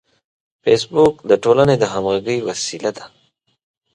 فېسبوک 0.63 1.15
د 1.29 1.31
ټولنې 1.43 1.75
د 1.79 1.83
همغږۍ 1.93 2.37
وسیله 2.47 2.91
ده 2.97 3.05